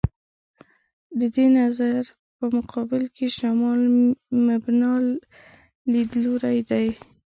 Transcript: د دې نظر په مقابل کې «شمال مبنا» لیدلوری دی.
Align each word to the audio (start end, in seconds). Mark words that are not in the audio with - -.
د 1.19 1.21
دې 1.35 1.45
نظر 1.59 2.01
په 2.37 2.45
مقابل 2.55 3.03
کې 3.15 3.25
«شمال 3.37 3.81
مبنا» 4.47 4.91
لیدلوری 5.91 6.59
دی. 6.69 6.87